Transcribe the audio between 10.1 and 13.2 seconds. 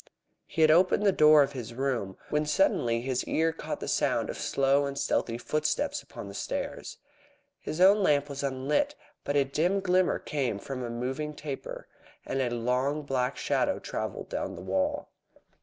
came from a moving taper, and a long